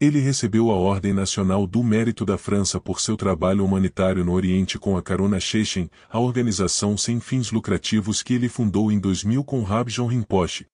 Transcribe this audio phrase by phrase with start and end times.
[0.00, 4.78] Ele recebeu a Ordem Nacional do Mérito da França por seu trabalho humanitário no Oriente
[4.78, 9.60] com a Carona Shechen, a organização sem fins lucrativos que ele fundou em 2000 com
[9.64, 10.66] Rabjon Rinpoche.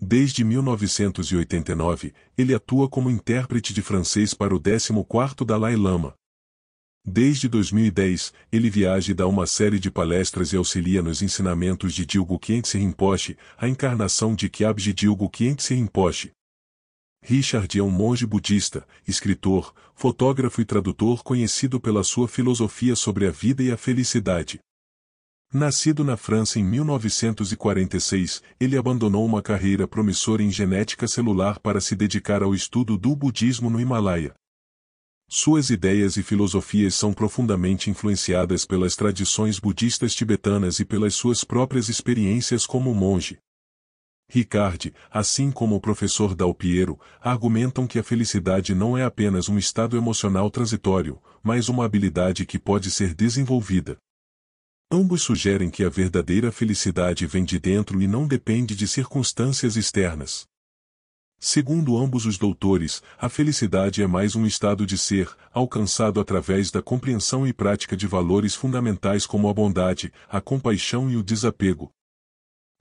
[0.00, 6.16] Desde 1989, ele atua como intérprete de francês para o 14º Dalai Lama.
[7.04, 12.04] Desde 2010, ele viaja e dá uma série de palestras e auxilia nos ensinamentos de
[12.04, 16.32] Dilgo Khyentse Rinpoche, a encarnação de Kyabji Dilgo Khyentse Rinpoche.
[17.24, 23.30] Richard é um monge budista, escritor, fotógrafo e tradutor conhecido pela sua filosofia sobre a
[23.30, 24.58] vida e a felicidade.
[25.54, 31.94] Nascido na França em 1946, ele abandonou uma carreira promissora em genética celular para se
[31.94, 34.34] dedicar ao estudo do budismo no Himalaia.
[35.28, 41.88] Suas ideias e filosofias são profundamente influenciadas pelas tradições budistas tibetanas e pelas suas próprias
[41.88, 43.38] experiências como monge.
[44.34, 49.94] Ricardi, assim como o professor Dalpiero, argumentam que a felicidade não é apenas um estado
[49.94, 53.98] emocional transitório, mas uma habilidade que pode ser desenvolvida.
[54.90, 60.46] Ambos sugerem que a verdadeira felicidade vem de dentro e não depende de circunstâncias externas.
[61.38, 66.80] Segundo ambos os doutores, a felicidade é mais um estado de ser, alcançado através da
[66.80, 71.92] compreensão e prática de valores fundamentais como a bondade, a compaixão e o desapego,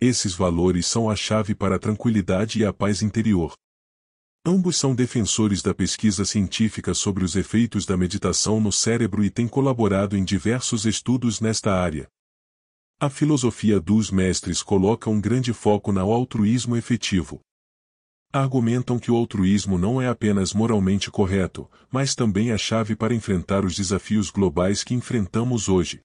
[0.01, 3.53] esses valores são a chave para a tranquilidade e a paz interior.
[4.43, 9.47] Ambos são defensores da pesquisa científica sobre os efeitos da meditação no cérebro e têm
[9.47, 12.07] colaborado em diversos estudos nesta área.
[12.99, 17.39] A filosofia dos mestres coloca um grande foco no altruísmo efetivo.
[18.33, 23.63] Argumentam que o altruísmo não é apenas moralmente correto, mas também a chave para enfrentar
[23.63, 26.01] os desafios globais que enfrentamos hoje.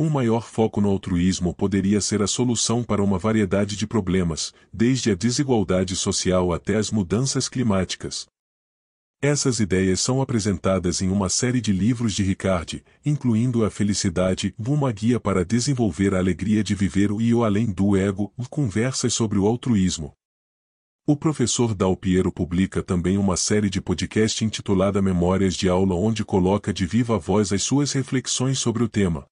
[0.00, 5.10] Um maior foco no altruísmo poderia ser a solução para uma variedade de problemas, desde
[5.10, 8.28] a desigualdade social até as mudanças climáticas.
[9.20, 14.92] Essas ideias são apresentadas em uma série de livros de Ricardi, incluindo A Felicidade, uma
[14.92, 19.46] guia para desenvolver a alegria de viver e o além do ego, conversas sobre o
[19.48, 20.12] altruísmo.
[21.04, 26.24] O professor Dal Piero publica também uma série de podcast intitulada Memórias de Aula onde
[26.24, 29.26] coloca de viva voz as suas reflexões sobre o tema.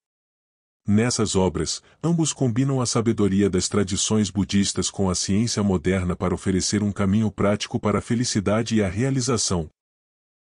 [0.87, 6.81] Nessas obras, ambos combinam a sabedoria das tradições budistas com a ciência moderna para oferecer
[6.81, 9.69] um caminho prático para a felicidade e a realização.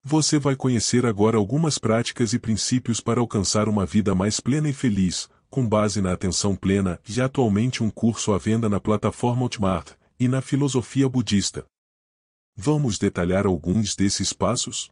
[0.02, 4.74] Você vai conhecer agora algumas práticas e princípios para alcançar uma vida mais plena e
[4.74, 9.98] feliz, com base na atenção plena, e atualmente um curso à venda na plataforma Ultimart,
[10.18, 11.66] e na filosofia budista.
[12.56, 14.90] Vamos detalhar alguns desses passos?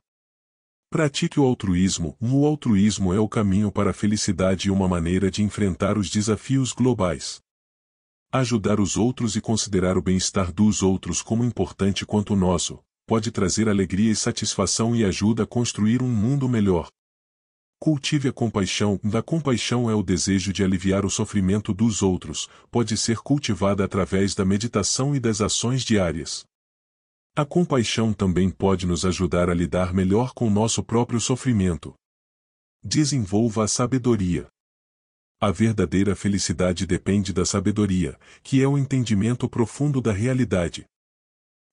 [0.91, 2.17] Pratique o altruísmo.
[2.19, 6.73] O altruísmo é o caminho para a felicidade e uma maneira de enfrentar os desafios
[6.73, 7.39] globais.
[8.31, 13.29] Ajudar os outros e considerar o bem-estar dos outros como importante quanto o nosso, pode
[13.29, 16.89] trazer alegria e satisfação e ajuda a construir um mundo melhor.
[17.79, 18.99] Cultive a compaixão.
[19.03, 24.33] Da compaixão é o desejo de aliviar o sofrimento dos outros, pode ser cultivada através
[24.33, 26.45] da meditação e das ações diárias.
[27.39, 31.95] A compaixão também pode nos ajudar a lidar melhor com nosso próprio sofrimento.
[32.83, 34.45] Desenvolva a sabedoria.
[35.39, 40.83] A verdadeira felicidade depende da sabedoria, que é o entendimento profundo da realidade.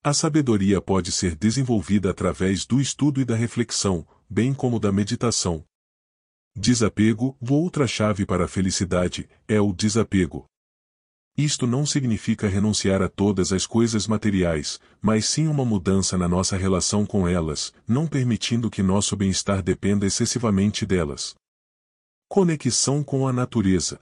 [0.04, 5.64] A sabedoria pode ser desenvolvida através do estudo e da reflexão, bem como da meditação.
[6.54, 10.46] Desapego, outra chave para a felicidade, é o desapego.
[11.36, 16.56] Isto não significa renunciar a todas as coisas materiais, mas sim uma mudança na nossa
[16.56, 21.34] relação com elas, não permitindo que nosso bem-estar dependa excessivamente delas.
[22.26, 24.00] Conexão com a natureza.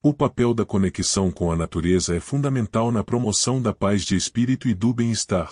[0.00, 4.68] O papel da conexão com a natureza é fundamental na promoção da paz de espírito
[4.68, 5.50] e do bem-estar.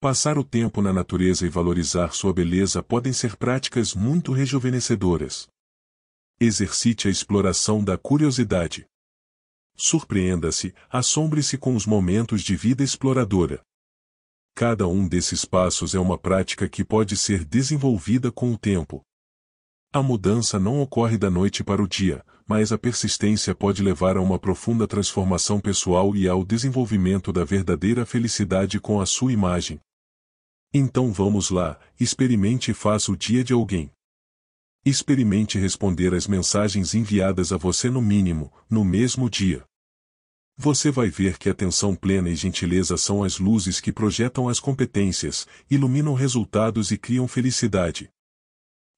[0.00, 5.48] Passar o tempo na natureza e valorizar sua beleza podem ser práticas muito rejuvenescedoras.
[6.38, 8.84] Exercite a exploração da curiosidade.
[9.76, 13.60] Surpreenda-se, assombre-se com os momentos de vida exploradora.
[14.54, 19.02] Cada um desses passos é uma prática que pode ser desenvolvida com o tempo.
[19.92, 24.20] A mudança não ocorre da noite para o dia, mas a persistência pode levar a
[24.20, 29.80] uma profunda transformação pessoal e ao desenvolvimento da verdadeira felicidade com a sua imagem.
[30.72, 33.93] Então vamos lá, experimente e faça o dia de alguém.
[34.86, 39.64] Experimente responder às mensagens enviadas a você no mínimo, no mesmo dia.
[40.58, 45.48] Você vai ver que atenção plena e gentileza são as luzes que projetam as competências,
[45.70, 48.10] iluminam resultados e criam felicidade.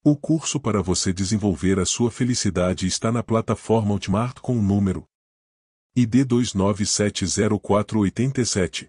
[0.03, 5.05] O curso para você desenvolver a sua felicidade está na plataforma Ultimart com o número
[5.95, 8.89] ID 2970487.